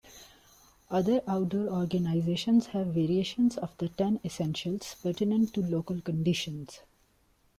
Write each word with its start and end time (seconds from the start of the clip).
Other 0.89 1.21
outdoor 1.27 1.67
organizations 1.69 2.65
have 2.73 2.87
variations 2.87 3.55
of 3.55 3.77
the 3.77 3.89
"Ten 3.89 4.19
Essentials" 4.25 4.95
pertinent 4.99 5.53
to 5.53 5.61
local 5.61 6.01
conditions. 6.01 6.79